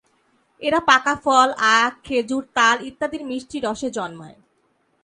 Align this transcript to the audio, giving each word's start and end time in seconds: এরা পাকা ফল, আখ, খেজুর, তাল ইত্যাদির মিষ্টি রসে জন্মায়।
এরা 0.61 0.79
পাকা 0.87 1.13
ফল, 1.15 1.49
আখ, 1.77 1.93
খেজুর, 2.03 2.43
তাল 2.53 2.77
ইত্যাদির 2.85 3.23
মিষ্টি 3.25 3.57
রসে 3.59 3.89
জন্মায়। 3.89 4.37